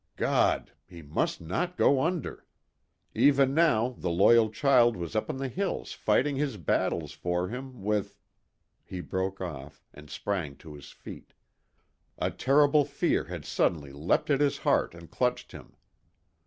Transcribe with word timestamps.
God! 0.15 0.71
He 0.87 1.03
must 1.03 1.39
not 1.41 1.77
go 1.77 2.01
under. 2.01 2.47
Even 3.13 3.53
now 3.53 3.89
the 3.89 4.09
loyal 4.09 4.49
child 4.49 4.97
was 4.97 5.15
up 5.15 5.29
in 5.29 5.37
the 5.37 5.47
hills 5.47 5.91
fighting 5.93 6.37
his 6.37 6.57
battles 6.57 7.11
for 7.11 7.49
him 7.49 7.83
with 7.83 8.17
He 8.83 8.99
broke 8.99 9.39
off, 9.41 9.85
and 9.93 10.09
sprang 10.09 10.55
to 10.55 10.73
his 10.73 10.89
feet. 10.89 11.33
A 12.17 12.31
terrible 12.31 12.83
fear 12.83 13.25
had 13.25 13.45
suddenly 13.45 13.91
leapt 13.93 14.31
at 14.31 14.39
his 14.41 14.57
heart 14.57 14.95
and 14.95 15.11
clutched 15.11 15.51
him. 15.51 15.75